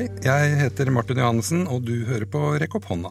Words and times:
Hei, 0.00 0.06
jeg 0.24 0.52
heter 0.56 0.88
Martin 0.96 1.18
Johannessen, 1.20 1.66
og 1.68 1.82
du 1.84 2.06
hører 2.08 2.24
på 2.24 2.40
Rekk 2.56 2.78
opp 2.78 2.86
hånda. 2.88 3.10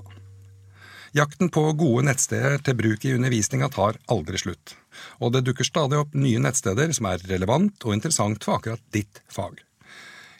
Jakten 1.14 1.52
på 1.54 1.62
gode 1.78 2.02
nettsteder 2.08 2.56
til 2.66 2.78
bruk 2.80 3.04
i 3.06 3.12
undervisninga 3.14 3.68
tar 3.76 4.00
aldri 4.10 4.40
slutt, 4.42 4.74
og 5.22 5.36
det 5.36 5.44
dukker 5.46 5.68
stadig 5.70 6.00
opp 6.00 6.16
nye 6.18 6.40
nettsteder 6.42 6.90
som 6.98 7.06
er 7.12 7.22
relevant 7.30 7.86
og 7.86 7.94
interessant 7.94 8.42
for 8.42 8.58
akkurat 8.58 8.82
ditt 8.90 9.22
fag. 9.30 9.62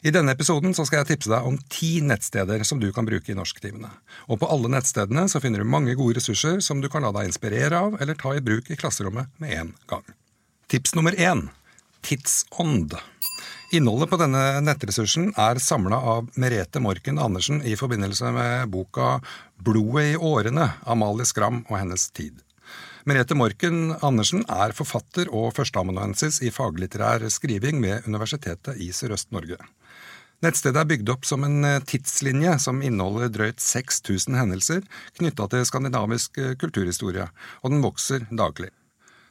I 0.02 0.10
denne 0.10 0.34
episoden 0.34 0.74
skal 0.74 1.04
jeg 1.04 1.12
tipse 1.12 1.30
deg 1.30 1.46
om 1.46 1.60
ti 1.70 1.92
nettsteder 2.02 2.66
som 2.66 2.82
du 2.82 2.88
kan 2.96 3.06
bruke 3.06 3.30
i 3.30 3.38
norsktimene. 3.38 3.92
Og 4.26 4.42
på 4.42 4.50
alle 4.50 4.72
nettstedene 4.74 5.28
så 5.30 5.38
finner 5.38 5.62
du 5.62 5.70
mange 5.70 5.94
gode 5.94 6.18
ressurser 6.18 6.58
som 6.66 6.82
du 6.82 6.90
kan 6.90 7.06
la 7.06 7.14
deg 7.14 7.30
inspirere 7.30 7.78
av 7.78 7.94
eller 8.02 8.18
ta 8.18 8.34
i 8.34 8.42
bruk 8.42 8.74
i 8.74 8.80
klasserommet 8.80 9.30
med 9.38 9.54
en 9.54 9.72
gang. 9.86 10.02
Tips 10.66 10.98
nummer 10.98 11.14
én 11.14 11.46
tidsånd. 12.06 12.96
Innholdet 13.72 14.10
på 14.10 14.18
denne 14.18 14.42
nettressursen 14.66 15.28
er 15.38 15.60
samla 15.62 16.00
av 16.14 16.30
Merete 16.34 16.82
Morken 16.82 17.20
Andersen 17.22 17.60
i 17.62 17.76
forbindelse 17.78 18.32
med 18.34 18.70
boka 18.72 19.20
Blodet 19.62 20.08
i 20.12 20.16
årene 20.16 20.72
Amalie 20.90 21.28
Skram 21.28 21.62
og 21.68 21.76
hennes 21.78 22.08
tid. 22.10 22.40
Merete 23.08 23.36
Morken 23.38 23.94
Andersen 24.04 24.42
er 24.50 24.74
forfatter 24.76 25.30
og 25.32 25.54
førsteamanuensis 25.56 26.42
i 26.44 26.50
faglitterær 26.52 27.24
skriving 27.32 27.78
ved 27.84 28.08
Universitetet 28.10 28.82
i 28.82 28.90
Sørøst-Norge. 28.92 29.60
Nettstedet 30.40 30.80
er 30.80 30.88
bygd 30.88 31.10
opp 31.12 31.26
som 31.28 31.44
en 31.44 31.64
eh, 31.68 31.82
tidslinje 31.84 32.54
som 32.64 32.80
inneholder 32.84 33.28
drøyt 33.32 33.60
6000 33.60 34.38
hendelser 34.40 34.84
knytta 35.18 35.46
til 35.52 35.66
skandinavisk 35.68 36.40
eh, 36.40 36.54
kulturhistorie, 36.60 37.26
og 37.60 37.74
den 37.74 37.82
vokser 37.84 38.24
daglig. 38.32 38.70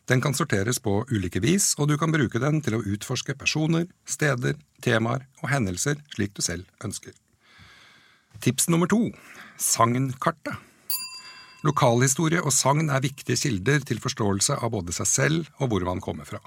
Den 0.09 0.21
kan 0.21 0.33
sorteres 0.33 0.79
på 0.81 1.03
ulike 1.11 1.41
vis, 1.43 1.75
og 1.77 1.91
du 1.91 1.97
kan 2.01 2.09
bruke 2.09 2.41
den 2.41 2.63
til 2.65 2.79
å 2.79 2.81
utforske 2.81 3.35
personer, 3.37 3.85
steder, 4.09 4.57
temaer 4.81 5.27
og 5.43 5.51
hendelser 5.53 5.99
slik 6.15 6.33
du 6.33 6.41
selv 6.41 6.65
ønsker. 6.85 7.13
Tips 8.41 8.69
nummer 8.73 8.89
to 8.89 9.11
Sagnkartet. 9.59 10.55
Lokalhistorie 11.67 12.39
og 12.39 12.53
sagn 12.55 12.87
er 12.87 13.03
viktige 13.03 13.35
kilder 13.37 13.83
til 13.83 13.99
forståelse 13.99 14.55
av 14.63 14.71
både 14.71 14.95
seg 14.95 15.09
selv 15.11 15.49
og 15.59 15.73
hvor 15.73 15.83
man 15.85 15.99
kommer 16.01 16.25
fra. 16.25 16.39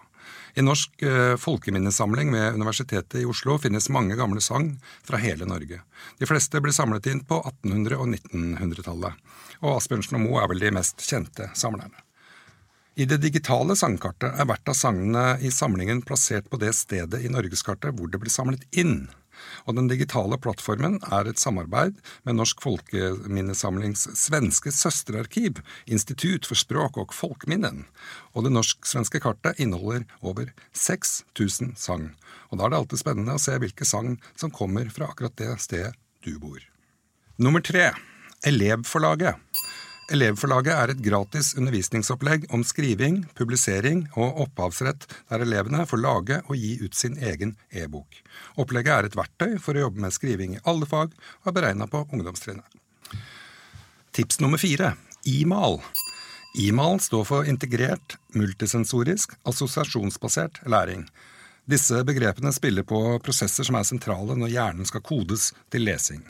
I 0.57 0.65
Norsk 0.65 1.03
eh, 1.05 1.35
folkeminnesamling 1.41 2.33
ved 2.33 2.57
Universitetet 2.57 3.21
i 3.21 3.27
Oslo 3.29 3.59
finnes 3.61 3.91
mange 3.93 4.17
gamle 4.17 4.41
sagn 4.41 4.79
fra 5.05 5.21
hele 5.21 5.47
Norge. 5.49 5.83
De 6.19 6.29
fleste 6.29 6.63
ble 6.65 6.73
samlet 6.73 7.11
inn 7.13 7.21
på 7.29 7.43
1800- 7.43 8.01
og 8.01 8.09
1900-tallet, 8.15 9.21
og 9.61 9.77
Asbjørnsen 9.77 10.19
og 10.19 10.25
Moe 10.25 10.41
er 10.43 10.51
vel 10.51 10.65
de 10.65 10.73
mest 10.79 11.05
kjente 11.05 11.51
samlerne. 11.59 12.01
I 12.95 13.07
det 13.09 13.23
digitale 13.23 13.77
sangkartet 13.79 14.37
er 14.37 14.49
hvert 14.49 14.69
av 14.69 14.77
sangene 14.77 15.39
i 15.41 15.51
samlingen 15.55 16.03
plassert 16.05 16.51
på 16.53 16.61
det 16.61 16.75
stedet 16.77 17.23
i 17.25 17.33
norgeskartet 17.33 17.97
hvor 17.97 18.11
det 18.13 18.21
ble 18.21 18.33
samlet 18.33 18.67
inn 18.77 19.07
og 19.67 19.77
den 19.77 19.89
digitale 19.91 20.39
plattformen 20.41 20.99
er 21.15 21.29
et 21.29 21.41
samarbeid 21.41 21.99
med 22.27 22.39
Norsk 22.39 22.63
Folkeminnesamlings 22.65 24.05
svenske 24.19 24.73
søsterarkiv, 24.75 25.63
Institutt 25.87 26.49
for 26.49 26.59
språk 26.59 26.99
og 27.01 27.15
folkminnen, 27.17 27.85
og 28.33 28.47
det 28.47 28.55
norsk-svenske 28.55 29.23
kartet 29.23 29.61
inneholder 29.63 30.07
over 30.21 30.53
6000 30.73 31.77
sang. 31.77 32.13
og 32.51 32.59
da 32.59 32.67
er 32.67 32.71
det 32.71 32.79
alltid 32.83 33.01
spennende 33.01 33.37
å 33.37 33.41
se 33.41 33.57
hvilke 33.59 33.85
sang 33.89 34.19
som 34.37 34.51
kommer 34.51 34.89
fra 34.93 35.09
akkurat 35.09 35.37
det 35.37 35.55
stedet 35.61 35.95
du 36.23 36.39
bor. 36.39 36.61
Nummer 37.39 37.61
tre 37.61 37.93
Elevforlaget. 38.45 39.37
Elevforlaget 40.11 40.75
er 40.75 40.91
et 40.91 41.03
gratis 41.05 41.53
undervisningsopplegg 41.55 42.49
om 42.53 42.65
skriving, 42.67 43.21
publisering 43.39 44.03
og 44.19 44.41
opphavsrett, 44.45 45.07
der 45.31 45.45
elevene 45.45 45.85
får 45.87 46.03
lage 46.03 46.41
og 46.49 46.59
gi 46.59 46.75
ut 46.83 46.99
sin 46.99 47.15
egen 47.23 47.55
e-bok. 47.71 48.19
Opplegget 48.59 48.93
er 48.97 49.09
et 49.09 49.17
verktøy 49.17 49.57
for 49.63 49.79
å 49.79 49.87
jobbe 49.87 50.03
med 50.03 50.15
skriving 50.15 50.57
i 50.57 50.63
alle 50.67 50.89
fag, 50.91 51.15
og 51.45 51.53
er 51.53 51.57
beregna 51.57 51.87
på 51.87 52.03
ungdomstrinnet. 52.11 52.67
Tips 54.13 54.43
nummer 54.43 54.61
fire 54.61 54.97
IMAL. 55.25 55.79
IMAL 56.59 56.99
står 57.01 57.25
for 57.25 57.49
integrert, 57.49 58.19
multisensorisk, 58.35 59.39
assosiasjonsbasert 59.49 60.65
læring. 60.67 61.07
Disse 61.65 62.03
begrepene 62.05 62.51
spiller 62.53 62.83
på 62.83 62.99
prosesser 63.23 63.65
som 63.65 63.79
er 63.79 63.87
sentrale 63.87 64.35
når 64.37 64.51
hjernen 64.51 64.89
skal 64.89 65.05
kodes 65.07 65.53
til 65.71 65.87
lesing. 65.87 66.27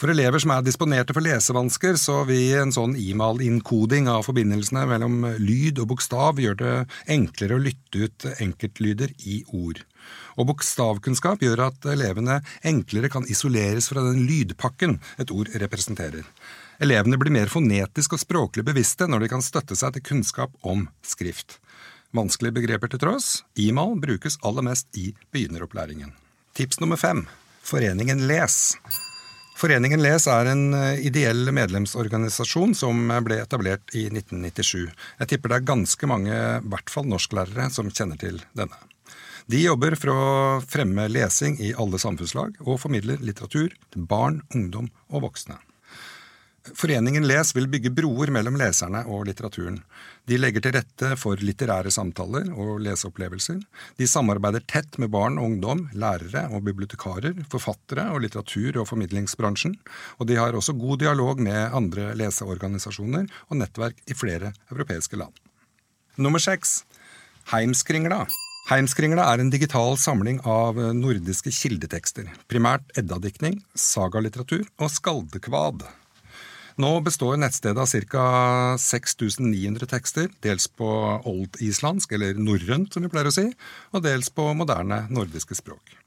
For 0.00 0.08
elever 0.08 0.40
som 0.40 0.54
er 0.54 0.62
disponerte 0.64 1.12
for 1.12 1.20
lesevansker, 1.20 1.98
så 2.00 2.22
vil 2.24 2.54
en 2.56 2.70
sånn 2.72 2.94
IMAL-innkoding 2.96 4.06
av 4.08 4.24
forbindelsene 4.24 4.86
mellom 4.88 5.26
lyd 5.36 5.82
og 5.82 5.90
bokstav 5.90 6.40
gjøre 6.40 6.56
det 6.62 6.76
enklere 7.12 7.58
å 7.58 7.60
lytte 7.60 8.06
ut 8.06 8.26
enkeltlyder 8.40 9.12
i 9.28 9.42
ord. 9.52 9.82
Og 10.40 10.48
bokstavkunnskap 10.48 11.44
gjør 11.44 11.66
at 11.66 11.88
elevene 11.92 12.38
enklere 12.64 13.10
kan 13.12 13.28
isoleres 13.28 13.90
fra 13.92 14.06
den 14.06 14.22
lydpakken 14.24 14.96
et 15.20 15.34
ord 15.36 15.52
representerer. 15.60 16.24
Elevene 16.80 17.20
blir 17.20 17.36
mer 17.36 17.52
fonetisk 17.52 18.16
og 18.16 18.24
språklig 18.24 18.64
bevisste 18.70 19.04
når 19.04 19.26
de 19.26 19.30
kan 19.34 19.44
støtte 19.44 19.76
seg 19.76 19.98
til 19.98 20.06
kunnskap 20.14 20.56
om 20.64 20.86
skrift. 21.04 21.58
Vanskelige 22.16 22.56
begreper 22.56 22.88
til 22.88 23.04
tross, 23.04 23.42
IMAL 23.52 23.98
brukes 24.00 24.40
aller 24.40 24.64
mest 24.64 24.88
i 24.96 25.10
begynneropplæringen. 25.28 26.16
Tips 26.56 26.80
nummer 26.80 26.96
fem 26.96 27.26
Foreningen 27.68 28.24
Les. 28.24 28.72
Foreningen 29.60 30.00
Les 30.00 30.24
er 30.32 30.48
en 30.48 30.62
eh, 30.72 31.02
ideell 31.04 31.50
medlemsorganisasjon 31.52 32.72
som 32.78 33.10
ble 33.26 33.42
etablert 33.42 33.92
i 33.92 34.06
1997. 34.08 34.86
Jeg 35.20 35.28
tipper 35.28 35.52
det 35.52 35.58
er 35.58 35.66
ganske 35.68 36.08
mange, 36.08 36.32
i 36.32 36.70
hvert 36.72 36.92
fall 36.92 37.10
norsklærere, 37.10 37.68
som 37.74 37.90
kjenner 37.92 38.16
til 38.20 38.40
denne. 38.56 38.78
De 39.50 39.60
jobber 39.60 39.98
for 40.00 40.14
å 40.14 40.22
fremme 40.64 41.10
lesing 41.12 41.58
i 41.60 41.74
alle 41.76 42.00
samfunnslag, 42.00 42.56
og 42.64 42.80
formidler 42.80 43.20
litteratur 43.20 43.74
til 43.92 44.08
barn, 44.08 44.40
ungdom 44.54 44.88
og 45.10 45.26
voksne. 45.26 45.58
Foreningen 46.60 47.24
Les 47.24 47.54
vil 47.56 47.68
bygge 47.72 47.90
broer 47.96 48.28
mellom 48.34 48.58
leserne 48.60 49.00
og 49.08 49.24
litteraturen. 49.28 49.78
De 50.28 50.36
legger 50.36 50.60
til 50.60 50.74
rette 50.76 51.14
for 51.16 51.40
litterære 51.40 51.88
samtaler 51.94 52.50
og 52.52 52.82
leseopplevelser. 52.84 53.62
De 53.96 54.08
samarbeider 54.08 54.62
tett 54.68 54.98
med 55.00 55.08
barn 55.14 55.38
og 55.40 55.48
ungdom, 55.48 55.86
lærere 55.96 56.44
og 56.52 56.66
bibliotekarer, 56.66 57.38
forfattere 57.50 58.10
og 58.12 58.20
litteratur- 58.26 58.76
og 58.82 58.90
formidlingsbransjen. 58.90 59.78
Og 60.20 60.28
de 60.28 60.36
har 60.36 60.52
også 60.52 60.76
god 60.76 61.00
dialog 61.00 61.40
med 61.40 61.72
andre 61.72 62.12
leseorganisasjoner 62.20 63.24
og 63.48 63.60
nettverk 63.62 64.04
i 64.06 64.18
flere 64.18 64.52
europeiske 64.70 65.16
land. 65.16 65.32
Nummer 66.20 66.42
seks 66.42 66.82
Heimskringla. 67.54 68.26
Heimskringla 68.68 69.24
er 69.32 69.40
en 69.40 69.50
digital 69.50 69.96
samling 69.98 70.42
av 70.46 70.76
nordiske 70.94 71.50
kildetekster, 71.56 72.28
primært 72.52 72.84
eddadiktning, 73.00 73.62
sagalitteratur 73.74 74.68
og 74.78 74.92
skaldekvad. 74.92 75.88
Nå 76.80 76.90
består 77.04 77.36
nettstedet 77.36 77.82
av 77.82 77.90
ca. 78.08 78.26
6900 78.80 79.88
tekster, 79.90 80.30
dels 80.44 80.68
på 80.72 80.88
oldislandsk, 81.28 82.14
eller 82.16 82.38
norrønt 82.40 82.94
som 82.94 83.04
vi 83.04 83.10
pleier 83.12 83.28
å 83.28 83.34
si, 83.34 83.48
og 83.92 84.06
dels 84.06 84.32
på 84.32 84.46
moderne 84.56 85.02
nordiske 85.12 85.58
språk. 85.58 85.99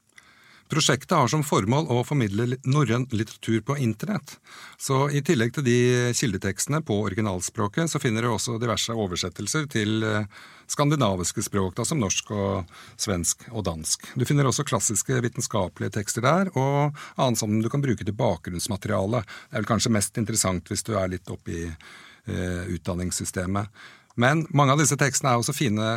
Prosjektet 0.73 1.11
har 1.13 1.27
som 1.29 1.43
formål 1.45 1.85
å 1.93 1.99
formidle 2.01 2.55
norrøn 2.65 3.03
litteratur 3.13 3.59
på 3.61 3.75
internett. 3.83 4.39
Så 4.81 5.03
i 5.13 5.19
tillegg 5.21 5.51
til 5.53 5.65
de 5.67 5.75
kildetekstene 6.17 6.79
på 6.81 6.97
originalspråket, 7.05 7.91
så 7.91 8.01
finner 8.01 8.25
du 8.25 8.31
også 8.31 8.55
diverse 8.57 8.95
oversettelser 8.97 9.67
til 9.69 10.01
eh, 10.07 10.25
skandinaviske 10.73 11.43
språk, 11.45 11.75
da, 11.77 11.85
som 11.85 12.01
norsk 12.01 12.31
og 12.33 12.73
svensk 12.97 13.45
og 13.51 13.67
dansk. 13.67 14.09
Du 14.17 14.25
finner 14.25 14.49
også 14.49 14.65
klassiske 14.65 15.19
vitenskapelige 15.27 15.93
tekster 15.99 16.25
der, 16.25 16.49
og 16.57 16.97
annet 17.21 17.43
som 17.43 17.53
du 17.61 17.69
kan 17.69 17.83
bruke 17.83 18.07
til 18.07 18.17
bakgrunnsmateriale. 18.17 19.21
Det 19.21 19.53
er 19.53 19.61
vel 19.61 19.71
kanskje 19.75 19.93
mest 19.93 20.17
interessant 20.17 20.73
hvis 20.73 20.87
du 20.89 20.95
er 20.97 21.11
litt 21.13 21.29
oppe 21.29 21.53
i 21.53 21.67
eh, 21.69 22.63
utdanningssystemet. 22.73 23.85
Men 24.17 24.47
mange 24.49 24.73
av 24.73 24.81
disse 24.81 24.97
tekstene 24.97 25.35
er 25.35 25.43
også 25.43 25.53
fine 25.53 25.91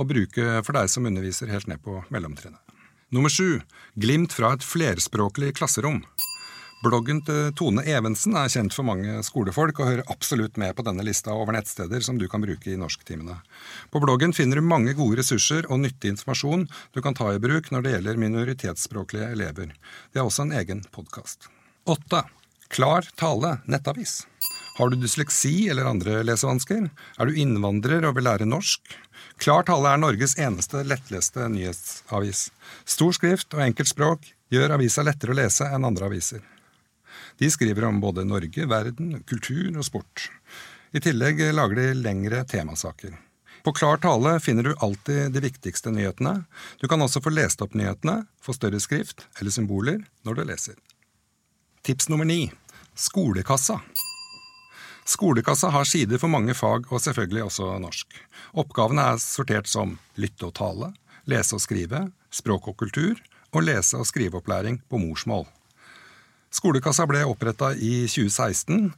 å 0.00 0.08
bruke 0.08 0.62
for 0.64 0.80
deg 0.80 0.88
som 0.92 1.04
underviser 1.04 1.52
helt 1.52 1.68
ned 1.68 1.84
på 1.84 2.00
mellomtrinnet. 2.08 2.65
Nummer 3.08 3.28
sju 3.28 3.60
Glimt 3.94 4.32
fra 4.32 4.48
et 4.56 4.64
flerspråklig 4.66 5.52
klasserom. 5.54 6.00
Bloggen 6.82 7.20
til 7.22 7.52
Tone 7.54 7.84
Evensen 7.86 8.34
er 8.34 8.50
kjent 8.50 8.74
for 8.74 8.82
mange 8.88 9.20
skolefolk 9.22 9.78
og 9.78 9.88
hører 9.88 10.10
absolutt 10.10 10.58
med 10.58 10.74
på 10.74 10.82
denne 10.88 11.06
lista 11.06 11.30
over 11.30 11.54
nettsteder 11.54 12.02
som 12.02 12.18
du 12.18 12.26
kan 12.28 12.42
bruke 12.42 12.72
i 12.72 12.74
norsktimene. 12.80 13.38
På 13.94 14.02
bloggen 14.02 14.34
finner 14.34 14.58
du 14.58 14.66
mange 14.66 14.96
gode 14.98 15.20
ressurser 15.22 15.70
og 15.70 15.84
nyttig 15.84 16.16
informasjon 16.16 16.66
du 16.66 17.00
kan 17.04 17.14
ta 17.14 17.30
i 17.30 17.40
bruk 17.42 17.70
når 17.70 17.86
det 17.86 17.94
gjelder 17.94 18.22
minoritetsspråklige 18.26 19.30
elever. 19.38 19.70
De 20.10 20.18
har 20.18 20.26
også 20.26 20.48
en 20.48 20.56
egen 20.58 20.82
podkast. 20.90 21.46
Åtte. 21.86 22.24
Klar 22.74 23.06
tale 23.14 23.60
nettavis. 23.70 24.24
Har 24.76 24.90
du 24.90 24.96
dysleksi 25.00 25.68
eller 25.68 25.88
andre 25.88 26.18
lesevansker? 26.22 26.90
Er 27.16 27.26
du 27.26 27.36
innvandrer 27.40 28.04
og 28.04 28.18
vil 28.18 28.26
lære 28.28 28.44
norsk? 28.44 28.92
Klar 29.40 29.64
tale 29.64 29.88
er 29.88 30.00
Norges 30.02 30.34
eneste 30.36 30.82
lettleste 30.84 31.46
nyhetsavis. 31.48 32.50
Stor 32.84 33.14
skrift 33.16 33.56
og 33.56 33.62
enkelt 33.64 33.88
språk 33.88 34.26
gjør 34.52 34.74
avisa 34.76 35.04
lettere 35.06 35.32
å 35.32 35.38
lese 35.38 35.64
enn 35.72 35.86
andre 35.88 36.10
aviser. 36.10 36.42
De 37.40 37.48
skriver 37.48 37.86
om 37.88 38.02
både 38.04 38.26
Norge, 38.28 38.66
verden, 38.68 39.22
kultur 39.24 39.70
og 39.72 39.86
sport. 39.88 40.28
I 40.92 41.00
tillegg 41.00 41.40
lager 41.56 41.80
de 41.80 41.86
lengre 41.96 42.42
temasaker. 42.44 43.16
På 43.64 43.72
Klar 43.72 43.96
tale 44.04 44.34
finner 44.44 44.68
du 44.68 44.74
alltid 44.84 45.32
de 45.32 45.40
viktigste 45.42 45.88
nyhetene. 45.90 46.42
Du 46.80 46.84
kan 46.88 47.00
også 47.00 47.24
få 47.24 47.32
lest 47.32 47.64
opp 47.64 47.72
nyhetene, 47.72 48.26
få 48.44 48.52
større 48.52 48.80
skrift 48.84 49.24
eller 49.40 49.56
symboler 49.56 50.04
når 50.28 50.36
du 50.36 50.44
leser. 50.52 50.76
Tips 51.80 52.12
nummer 52.12 52.28
ni 52.28 52.50
skolekassa. 52.96 53.80
Skolekassa 55.06 55.70
har 55.70 55.86
sider 55.86 56.18
for 56.18 56.32
mange 56.32 56.54
fag, 56.58 56.88
og 56.90 57.02
selvfølgelig 57.02 57.44
også 57.46 57.76
norsk. 57.78 58.16
Oppgavene 58.58 59.04
er 59.12 59.20
sortert 59.22 59.70
som 59.70 59.94
lytte 60.18 60.48
og 60.48 60.56
tale, 60.58 60.90
lese 61.30 61.54
og 61.54 61.62
skrive, 61.62 62.08
språk 62.34 62.72
og 62.72 62.76
kultur 62.82 63.14
og 63.54 63.62
lese- 63.62 64.00
og 64.00 64.08
skriveopplæring 64.08 64.80
på 64.90 64.98
morsmål. 64.98 65.46
Skolekassa 66.56 67.04
ble 67.06 67.20
oppretta 67.26 67.72
i 67.74 68.06
2016. 68.08 68.92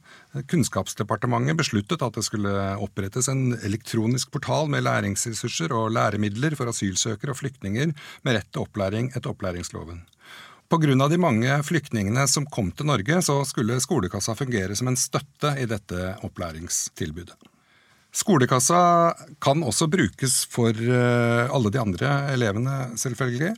Kunnskapsdepartementet 0.49 1.57
besluttet 1.59 2.01
at 2.05 2.15
det 2.15 2.23
skulle 2.25 2.53
opprettes 2.81 3.27
en 3.29 3.57
elektronisk 3.57 4.31
portal 4.31 4.69
med 4.71 4.85
læringsressurser 4.85 5.73
og 5.75 5.91
læremidler 5.93 6.55
for 6.57 6.71
asylsøkere 6.71 7.35
og 7.35 7.41
flyktninger 7.41 7.91
med 8.23 8.37
rett 8.37 8.49
til 8.53 8.63
opplæring 8.63 9.11
etter 9.13 9.33
opplæringsloven. 9.33 10.05
Pga. 10.69 11.07
de 11.09 11.17
mange 11.17 11.63
flyktningene 11.65 12.27
som 12.29 12.45
kom 12.45 12.71
til 12.71 12.85
Norge, 12.85 13.21
så 13.25 13.41
skulle 13.45 13.79
Skolekassa 13.81 14.35
fungere 14.37 14.75
som 14.75 14.87
en 14.87 14.97
støtte 14.97 15.55
i 15.57 15.65
dette 15.65 16.15
opplæringstilbudet. 16.21 17.33
Skolekassa 18.13 19.13
kan 19.41 19.63
også 19.63 19.87
brukes 19.89 20.45
for 20.49 20.69
eh, 20.69 21.49
alle 21.49 21.69
de 21.73 21.81
andre 21.81 22.13
elevene, 22.33 22.91
selvfølgelig. 22.97 23.55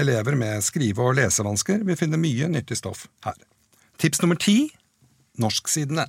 Elever 0.00 0.36
med 0.36 0.64
skrive- 0.64 1.04
og 1.04 1.16
lesevansker 1.16 1.84
vil 1.84 1.96
finne 1.96 2.20
mye 2.20 2.48
nyttig 2.48 2.76
stoff 2.80 3.06
her. 3.24 3.36
Tips 4.00 4.22
nummer 4.22 4.40
ti 4.40 4.70
norsksidene. 5.40 6.06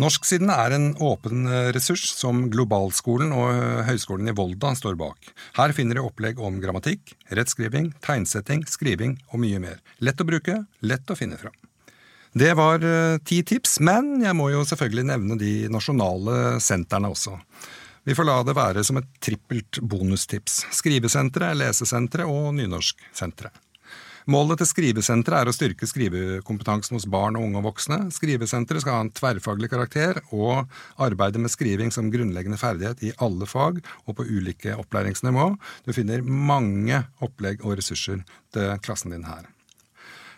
Norsksidene 0.00 0.54
er 0.56 0.72
en 0.72 0.86
åpen 1.04 1.44
eh, 1.44 1.68
ressurs 1.76 2.06
som 2.16 2.46
Globalskolen 2.52 3.32
og 3.36 3.50
eh, 3.52 3.82
Høgskolen 3.84 4.30
i 4.30 4.34
Volda 4.36 4.70
står 4.78 4.96
bak. 4.96 5.28
Her 5.58 5.74
finner 5.76 5.98
du 5.98 6.06
opplegg 6.06 6.40
om 6.40 6.56
grammatikk, 6.62 7.12
rettskriving, 7.28 7.90
tegnsetting, 8.04 8.64
skriving 8.64 9.18
og 9.28 9.42
mye 9.42 9.60
mer. 9.60 9.82
Lett 10.00 10.22
å 10.22 10.28
bruke, 10.28 10.62
lett 10.80 11.12
å 11.12 11.18
finne 11.18 11.36
fram. 11.40 11.52
Det 12.32 12.54
var 12.56 12.80
eh, 12.88 13.18
ti 13.28 13.42
tips, 13.44 13.82
men 13.84 14.22
jeg 14.24 14.36
må 14.38 14.48
jo 14.54 14.64
selvfølgelig 14.64 15.04
nevne 15.10 15.36
de 15.40 15.52
nasjonale 15.72 16.56
sentrene 16.64 17.12
også. 17.12 17.36
Vi 18.08 18.16
får 18.16 18.26
la 18.26 18.38
det 18.48 18.56
være 18.56 18.86
som 18.88 18.96
et 18.98 19.10
trippelt 19.22 19.82
bonustips. 19.84 20.62
Skrivesenteret, 20.72 21.58
Lesesenteret 21.60 22.32
og 22.32 22.54
Nynorsksenteret. 22.56 23.60
Målet 24.30 24.60
til 24.60 24.68
Skrivesenteret 24.70 25.42
er 25.42 25.48
å 25.50 25.54
styrke 25.54 25.86
skrivekompetansen 25.88 26.94
hos 26.94 27.08
barn 27.10 27.34
og 27.34 27.48
unge 27.48 27.58
og 27.58 27.64
voksne. 27.72 27.96
Skrivesenteret 28.14 28.84
skal 28.84 28.94
ha 28.94 29.00
en 29.02 29.10
tverrfaglig 29.10 29.70
karakter 29.72 30.20
og 30.30 30.70
arbeide 31.02 31.42
med 31.42 31.50
skriving 31.50 31.90
som 31.94 32.10
grunnleggende 32.12 32.60
ferdighet 32.60 33.02
i 33.02 33.10
alle 33.24 33.48
fag 33.50 33.80
og 34.06 34.16
på 34.18 34.28
ulike 34.28 34.76
opplæringsnivå. 34.78 35.48
Du 35.82 35.90
finner 35.96 36.22
mange 36.22 37.02
opplegg 37.18 37.66
og 37.66 37.80
ressurser 37.80 38.22
til 38.54 38.70
klassen 38.86 39.16
din 39.16 39.26
her. 39.26 39.50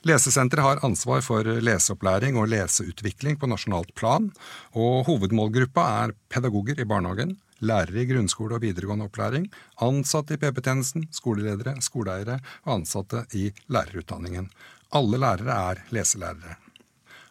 Lesesenteret 0.04 0.64
har 0.64 0.84
ansvar 0.84 1.20
for 1.24 1.44
leseopplæring 1.44 2.36
og 2.40 2.50
leseutvikling 2.52 3.36
på 3.40 3.48
nasjonalt 3.48 3.92
plan, 3.96 4.30
og 4.76 5.06
hovedmålgruppa 5.08 5.84
er 6.04 6.16
pedagoger 6.32 6.80
i 6.80 6.88
barnehagen, 6.88 7.36
lærere 7.66 8.02
i 8.02 8.08
grunnskole 8.10 8.58
og 8.58 8.64
videregående 8.64 9.08
opplæring, 9.08 9.48
ansatte 9.84 10.36
i 10.36 10.40
PP-tjenesten, 10.42 11.08
skoleledere, 11.14 11.76
skoleeiere 11.84 12.38
og 12.64 12.76
ansatte 12.80 13.24
i 13.34 13.48
lærerutdanningen. 13.72 14.50
Alle 14.94 15.18
lærere 15.18 15.58
er 15.72 15.82
leselærere. 15.94 16.58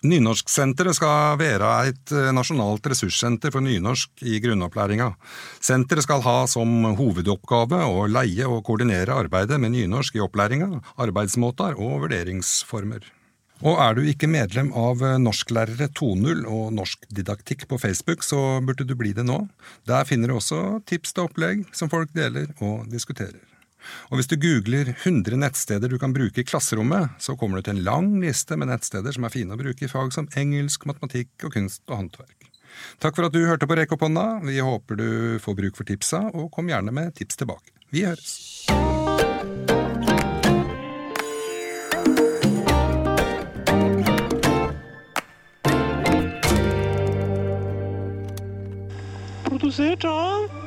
Nynorsksenteret 0.03 0.97
skal 0.97 1.37
være 1.39 1.69
et 1.87 2.11
eh, 2.11 2.33
nasjonalt 2.35 2.89
ressurssenter 2.91 3.53
for 3.55 3.63
nynorsk 3.63 4.25
i 4.27 4.41
grunnopplæringa. 4.43 5.13
Senteret 5.63 6.03
skal 6.03 6.25
ha 6.25 6.41
som 6.51 6.89
hovedoppgave 6.99 7.79
å 7.87 8.03
leie 8.11 8.49
og 8.49 8.65
koordinere 8.67 9.15
arbeidet 9.15 9.61
med 9.63 9.71
nynorsk 9.77 10.19
i 10.19 10.25
opplæringa, 10.25 10.81
arbeidsmåter 10.99 11.79
og 11.79 12.03
vurderingsformer. 12.03 13.07
Og 13.63 13.79
er 13.79 13.95
du 13.95 14.03
ikke 14.03 14.27
medlem 14.27 14.73
av 14.75 14.99
Norsklærere 15.23 15.87
2.0 15.95 16.43
og 16.51 16.73
Norsk 16.75 17.05
didaktikk 17.15 17.63
på 17.71 17.79
Facebook, 17.79 18.25
så 18.27 18.59
burde 18.65 18.83
du 18.83 18.91
bli 18.99 19.13
det 19.15 19.23
nå. 19.27 19.39
Der 19.87 20.03
finner 20.09 20.31
du 20.31 20.35
også 20.35 20.81
tips 20.89 21.15
til 21.15 21.29
opplegg 21.29 21.63
som 21.71 21.91
folk 21.91 22.11
deler 22.15 22.51
og 22.59 22.89
diskuterer. 22.91 23.39
Og 24.11 24.19
hvis 24.19 24.29
du 24.31 24.37
googler 24.39 24.93
100 24.93 25.39
nettsteder 25.39 25.91
du 25.91 25.97
kan 25.99 26.15
bruke 26.15 26.43
i 26.43 26.47
klasserommet, 26.47 27.15
så 27.23 27.35
kommer 27.39 27.59
du 27.59 27.67
til 27.67 27.77
en 27.77 27.85
lang 27.87 28.09
liste 28.23 28.57
med 28.59 28.71
nettsteder 28.71 29.15
som 29.15 29.27
er 29.27 29.33
fine 29.33 29.55
å 29.55 29.59
bruke 29.59 29.85
i 29.85 29.91
fag 29.91 30.11
som 30.15 30.29
engelsk, 30.39 30.87
matematikk 30.89 31.47
og 31.47 31.55
kunst 31.55 31.83
og 31.89 31.99
håndverk. 32.01 32.49
Takk 33.03 33.15
for 33.15 33.27
at 33.27 33.35
du 33.35 33.43
hørte 33.45 33.69
på 33.69 33.77
Rekk. 33.77 33.95
Vi 34.47 34.59
håper 34.59 34.99
du 34.99 35.09
får 35.43 35.59
bruk 35.59 35.77
for 35.77 35.87
tipsa, 35.87 36.25
og 36.33 36.51
kom 36.51 36.71
gjerne 36.71 36.95
med 36.95 37.15
tips 37.19 37.39
tilbake. 37.43 37.75
Vi 37.93 38.07
høres! 38.07 38.39
Produsert 49.73 50.05
av 50.05 50.62